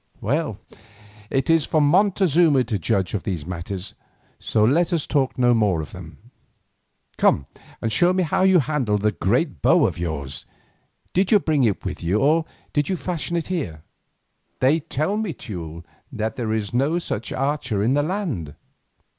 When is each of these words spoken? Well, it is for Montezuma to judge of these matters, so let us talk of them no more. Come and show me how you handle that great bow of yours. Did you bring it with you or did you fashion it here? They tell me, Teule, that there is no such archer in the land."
Well, 0.19 0.57
it 1.29 1.47
is 1.47 1.67
for 1.67 1.79
Montezuma 1.79 2.63
to 2.63 2.79
judge 2.79 3.13
of 3.13 3.21
these 3.21 3.45
matters, 3.45 3.93
so 4.39 4.63
let 4.65 4.91
us 4.91 5.05
talk 5.05 5.29
of 5.29 5.35
them 5.35 5.41
no 5.43 5.53
more. 5.53 5.85
Come 7.17 7.45
and 7.83 7.91
show 7.91 8.11
me 8.11 8.23
how 8.23 8.41
you 8.41 8.57
handle 8.57 8.97
that 8.97 9.19
great 9.19 9.61
bow 9.61 9.85
of 9.85 9.99
yours. 9.99 10.47
Did 11.13 11.31
you 11.31 11.39
bring 11.39 11.63
it 11.65 11.85
with 11.85 12.01
you 12.01 12.17
or 12.17 12.45
did 12.73 12.89
you 12.89 12.97
fashion 12.97 13.37
it 13.37 13.49
here? 13.49 13.83
They 14.59 14.79
tell 14.79 15.17
me, 15.17 15.35
Teule, 15.35 15.85
that 16.11 16.35
there 16.35 16.51
is 16.51 16.73
no 16.73 16.97
such 16.97 17.31
archer 17.31 17.83
in 17.83 17.93
the 17.93 18.01
land." 18.01 18.55